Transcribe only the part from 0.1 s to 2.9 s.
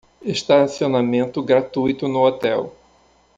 Estacionamento gratuito no hotel